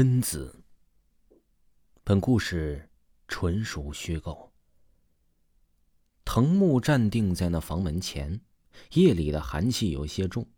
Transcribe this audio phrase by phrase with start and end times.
[0.00, 0.64] 贞子。
[2.02, 2.88] 本故事
[3.28, 4.50] 纯属虚构。
[6.24, 8.40] 藤木站定在那房门前，
[8.94, 10.48] 夜里的寒气有些重。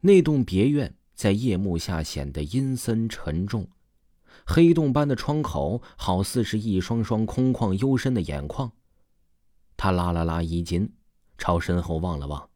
[0.00, 3.66] 那栋别院在夜幕下显得阴森沉重，
[4.44, 8.70] 黑洞般的窗口好似是一双双空旷幽深的眼眶。
[9.78, 10.92] 他拉了拉衣襟，
[11.38, 12.50] 朝身后望了望，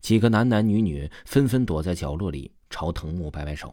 [0.00, 3.72] 几个男男女女纷纷躲在角落里，朝藤木摆摆手。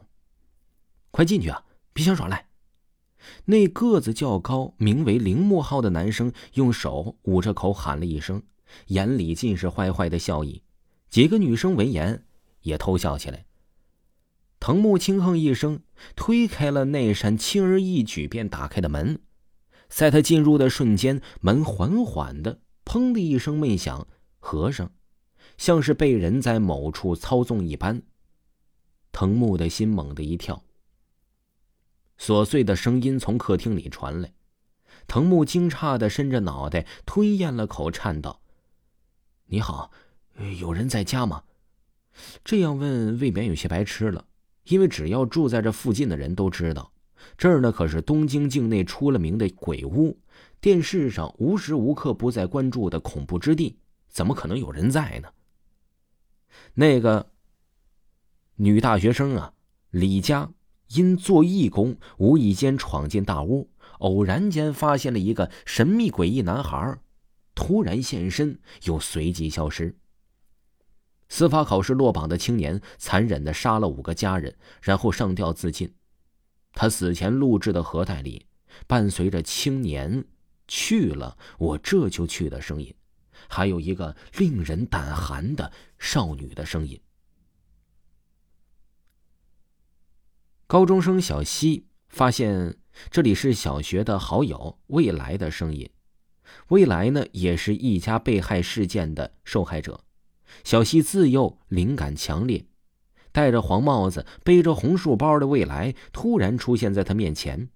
[1.18, 1.64] 快进去啊！
[1.94, 2.48] 别想耍赖。
[3.46, 8.44] 那个子较高、名为铃木浩的男生用手捂着口喊了一声，
[8.90, 10.62] 眼里尽是坏坏的笑意。
[11.10, 12.24] 几个女生闻言
[12.62, 13.48] 也偷笑起来。
[14.60, 15.82] 藤木轻哼一声，
[16.16, 19.20] 推开了那扇轻而易举便打开的门。
[19.90, 24.08] 在他进入的瞬间，门缓缓的“砰”的一声闷响，
[24.38, 24.92] 合上，
[25.58, 28.04] 像是被人在某处操纵一般。
[29.12, 30.64] 藤木的心猛地一跳。
[32.20, 34.34] 琐碎的声音从客厅里传来，
[35.08, 38.42] 藤木惊诧的伸着脑袋，吞咽了口，颤道
[39.46, 39.92] ：“你好，
[40.60, 41.44] 有人在家吗？”
[42.44, 44.26] 这样问未免有些白痴了，
[44.64, 46.92] 因为只要住在这附近的人都知道，
[47.38, 50.18] 这儿呢可是东京境内出了名的鬼屋，
[50.60, 53.78] 电视上无时无刻不在关注的恐怖之地，
[54.10, 55.30] 怎么可能有人在呢？
[56.74, 57.32] 那个
[58.56, 59.54] 女大学生啊，
[59.92, 60.52] 李佳。
[60.90, 67.00] 因做义工，无意间闯进大屋，偶然间发现了一个神秘诡异男孩，
[67.54, 69.98] 突然现身，又随即消失。
[71.30, 75.94] 司法考试落榜的青年残忍的杀了五个家人，然后上吊自尽。
[76.72, 78.46] 他死前录制的盒带里，
[78.88, 80.24] 伴随着“青年
[80.68, 82.94] 去了，我这就去”的声音，
[83.50, 86.98] 还有一个令人胆寒的少女的声音。
[90.68, 92.76] 高中生小西发现
[93.10, 95.90] 这里是小学的好友未来的声音。
[96.68, 100.02] 未来呢，也是一家被害事件的受害者。
[100.66, 102.66] 小西自幼灵感强烈，
[103.32, 107.70] 戴着黄帽子、背着红书包的未来突然出现在他面前。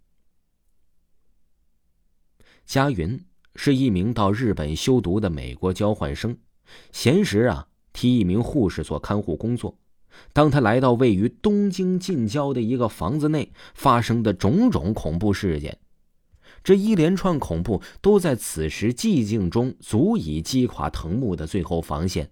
[2.65, 3.25] 佳云
[3.55, 6.37] 是一名到日本修读的美国交换生，
[6.91, 9.77] 闲时啊替一名护士做看护工作。
[10.33, 15.79] 当他来到位于东京近郊的一个房子内发生的种种恐怖事件，
[16.63, 22.31] 这一连串恐怖都在此时寂静中足以击垮藤木的最后防线。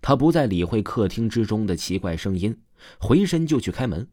[0.00, 2.60] 他不再理会客厅之中的奇怪声音，
[2.98, 4.08] 回身就去开门。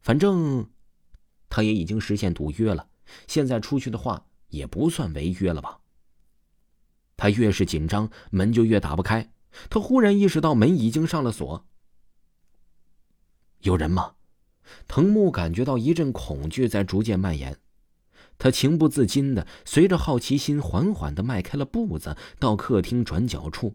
[0.00, 0.68] 反正
[1.48, 2.88] 他也已经实现赌约了，
[3.26, 5.80] 现在出去的话也不算违约了吧？
[7.16, 9.32] 他越是紧张，门就越打不开。
[9.70, 11.66] 他忽然意识到门已经上了锁。
[13.66, 14.12] 有人吗？
[14.86, 17.56] 藤木感觉到一阵恐惧在逐渐蔓延，
[18.38, 23.74] 他情不自禁的随着好奇心缓缓的迈开了步子，到客厅转角处。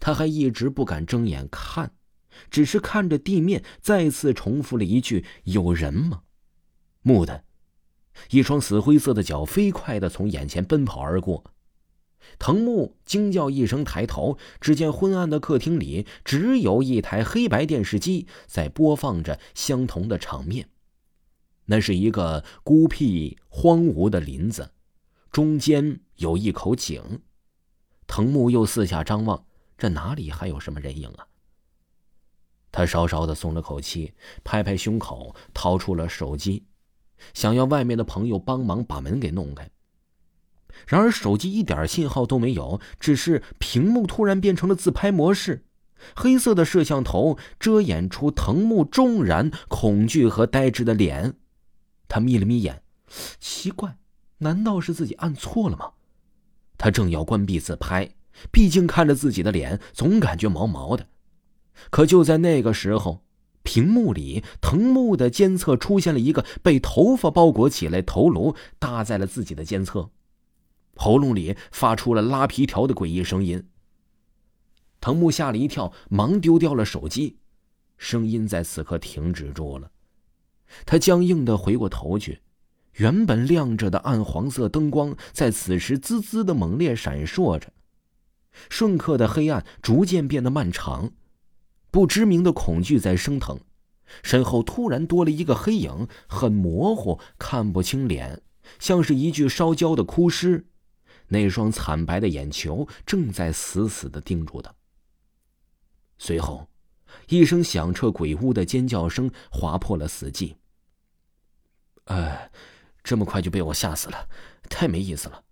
[0.00, 1.92] 他还一直不敢睁眼看，
[2.50, 6.22] 只是看着地面，再次重复了一句：“有人吗？”
[7.04, 7.44] 蓦的，
[8.30, 11.44] 一双死灰色的脚飞快的从眼前奔跑而过。
[12.38, 20.68] 藤木惊叫一声，抬头，只见昏暗的客厅里只有一台黑白电视机在播放着相同的场面。
[21.66, 24.70] 那是一个孤僻荒芜的林子，
[25.30, 27.20] 中间有一口井。
[28.06, 29.44] 藤木又四下张望，
[29.76, 31.26] 这哪里还有什么人影啊？
[32.70, 34.12] 他稍稍的松了口气，
[34.44, 36.66] 拍拍胸口，掏出了手机，
[37.34, 39.68] 想要外面的朋友帮忙把门给弄开。
[40.86, 45.64] 然而手机一点信号都没有，只是屏幕突然变成了自拍模式，
[46.14, 51.34] 黑色的摄像头遮掩出藤木重然恐惧和呆滞的脸。
[52.08, 52.82] 他眯了眯眼，
[53.40, 53.96] 奇怪，
[54.38, 55.92] 难道是自己按错了吗？
[56.78, 58.10] 他正要关闭自拍，
[58.52, 61.06] 毕竟看着自己的脸总感觉毛毛的。
[61.90, 63.22] 可就在那个时候，
[63.62, 70.10] 屏幕里藤木的监测出现了一个被头发包裹起来头颅搭在了自己的监测。
[70.96, 73.68] 喉咙里发出了拉皮条的诡异声音。
[75.00, 77.36] 藤木吓了一跳，忙丢掉了手机，
[77.96, 79.90] 声音在此刻停止住了。
[80.84, 82.40] 他僵硬的回过头去，
[82.94, 87.72] 原本亮着的暗黄色灯光在此时滋滋的猛烈闪烁着，
[88.68, 91.12] 瞬刻的黑暗逐渐变得漫长，
[91.92, 93.60] 不知名的恐惧在升腾。
[94.22, 98.42] 身后突然多了一个黑影，很模糊，看不清脸，
[98.78, 100.66] 像是一具烧焦的枯尸。
[101.28, 104.74] 那双惨白的眼球正在死死的盯住他。
[106.18, 106.68] 随后，
[107.28, 110.54] 一声响彻鬼屋的尖叫声划破了死寂。
[112.04, 112.50] 哎，
[113.02, 114.28] 这么快就被我吓死了，
[114.68, 115.42] 太没意思了。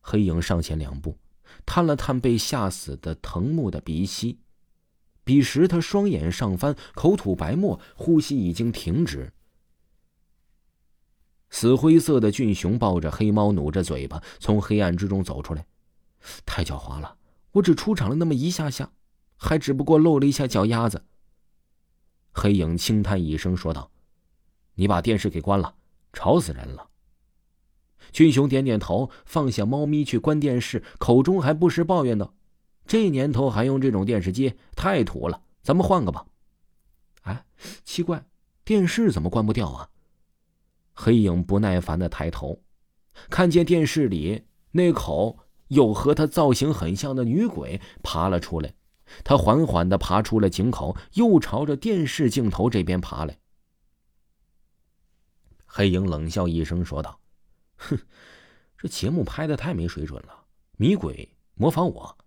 [0.00, 1.18] 黑影上前两步，
[1.66, 4.40] 探了探被吓死的藤木的鼻息。
[5.24, 9.30] 彼时他双眼上翻，口吐白沫，呼吸已经停止。
[11.50, 15.66] 死灰色的俊雄抱着黑猫，努着嘴巴从黑暗之中走出来。
[16.44, 17.16] 太狡猾了！
[17.52, 18.90] 我只出场了那么一下下，
[19.36, 21.04] 还只不过露了一下脚丫子。
[22.32, 23.90] 黑影轻叹一声说道
[24.74, 25.74] ：“你把电视给关了，
[26.12, 26.88] 吵死人了。”
[28.12, 32.34] 俊雄点点头，放下猫咪去关电视，口中还不时抱怨道
[32.86, 36.26] ：“这年头还用这种电视机，太土了，咱们换个吧。”
[37.22, 37.44] 哎，
[37.84, 38.24] 奇怪，
[38.64, 39.88] 电视怎么关不掉啊？
[41.00, 42.60] 黑影不耐烦的抬头，
[43.30, 44.42] 看见电视里
[44.72, 48.74] 那口有和他造型很像的女鬼爬了出来。
[49.22, 53.38] 他缓缓的爬出了井口，又朝着电视镜头这边爬来。
[55.66, 57.20] 黑影冷笑一声说道。
[57.76, 57.96] 哼，
[58.76, 60.46] 这节目拍的太没水准了！
[60.78, 62.18] 迷鬼模仿我，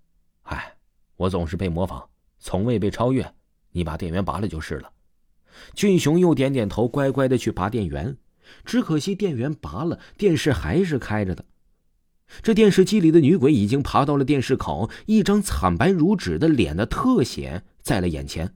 [0.44, 0.78] 哎，
[1.18, 2.10] 我总是被模仿，
[2.40, 3.36] 从未被超越。
[3.72, 4.90] 你把电源拔了就是了。
[5.74, 8.18] 俊雄又点点头，乖乖的去拔电源。
[8.66, 11.46] 只可惜电源拔了，电视还是开着的。
[12.42, 18.56] 这电视机里的女鬼已经爬到了电视口，一张惨白如纸的脸的特写在了眼前。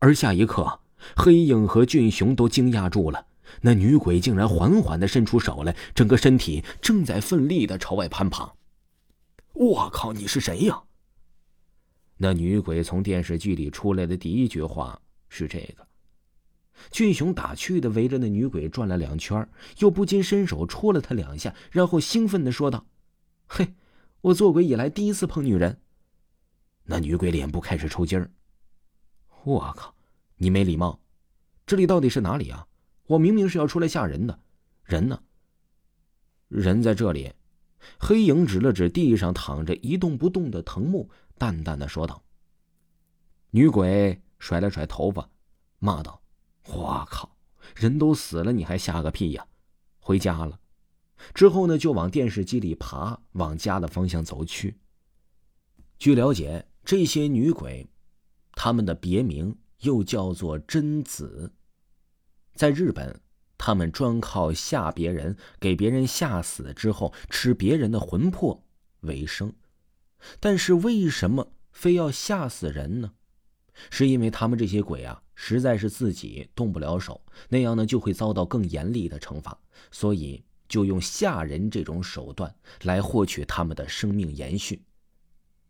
[0.00, 0.80] 而下一刻，
[1.16, 3.26] 黑影和俊雄都惊讶住了。
[3.60, 8.52] 那女鬼竟然缓缓的伸出手来，整个身体正在奋力的朝外攀爬。
[9.52, 10.12] 我靠！
[10.12, 10.82] 你是谁呀？
[12.16, 15.86] 那女鬼从电视剧里出来的第一句话是这个。
[16.90, 22.86] 俊雄打趣的围着那女鬼转了两圈，又不禁伸手戳了她两下，然后兴奋的说道
[23.46, 23.74] ：“嘿，
[24.20, 25.80] 我做鬼以来第一次碰女人。”
[26.84, 28.30] 那女鬼脸部开始抽筋儿。
[29.44, 29.94] 我靠！
[30.36, 31.00] 你没礼貌！
[31.66, 32.66] 这里到底是哪里啊？
[33.06, 34.38] 我明明是要出来吓人的，
[34.84, 35.20] 人呢？
[36.48, 37.32] 人在这里。
[37.98, 41.08] 黑影指了指地上躺着一动不动的藤木，
[41.38, 42.22] 淡淡的说道。
[43.50, 45.30] 女鬼甩了甩头发，
[45.78, 46.20] 骂道
[46.68, 47.36] ：“我靠，
[47.74, 49.46] 人都死了，你还吓个屁呀！
[49.98, 50.58] 回家了。”
[51.34, 54.78] 之后呢，就往电视机里爬，往家的方向走去。
[55.98, 57.88] 据了解，这些女鬼，
[58.52, 61.54] 她们的别名又叫做贞子。
[62.54, 63.18] 在日本，
[63.56, 68.62] 他们专靠吓别人、给别人吓死之后吃别人的魂魄
[69.00, 69.52] 为生。
[70.38, 73.12] 但是为什么非要吓死人呢？
[73.90, 79.58] 是因为他们这些鬼啊，实在是自己动不了手，那样呢就会遭到更严厉的惩罚，
[79.90, 84.82] 所以就用吓人这种手段来获取他们的生命延续。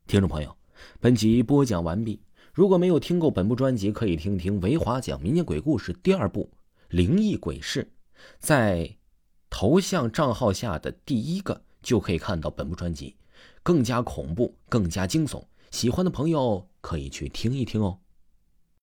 [0.06, 0.56] 听众朋友，
[1.00, 2.20] 本集播讲完毕。
[2.52, 6.50] 如果没有听够本部专辑，可以听听维华讲民间鬼故事第二部。
[6.88, 7.90] 灵异鬼事，
[8.38, 8.96] 在
[9.50, 13.16] 头像账号下的第一个就可以看到本部专辑，
[13.62, 15.44] 更加恐怖，更加惊悚。
[15.70, 18.00] 喜欢的朋友可以去听一听哦。